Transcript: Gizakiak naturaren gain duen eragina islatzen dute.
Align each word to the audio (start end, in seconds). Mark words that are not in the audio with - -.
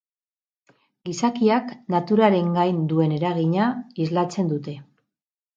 Gizakiak 1.09 1.69
naturaren 1.95 2.49
gain 2.57 2.81
duen 2.95 3.15
eragina 3.19 3.71
islatzen 4.07 4.55
dute. 4.57 4.79